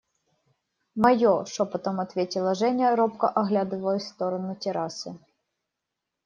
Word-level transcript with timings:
–Мое,– 1.03 1.35
шепотом 1.51 1.97
ответила 2.05 2.55
Женя, 2.55 2.95
робко 2.95 3.27
оглядываясь 3.29 4.01
в 4.05 4.13
сторону 4.13 4.55
террасы. 4.55 5.19